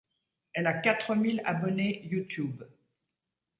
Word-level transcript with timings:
Elle 0.53 0.65
a 0.65 0.73
quatre 0.73 1.13
mille 1.13 1.43
abonnés 1.45 2.07
YouTube. 2.07 2.63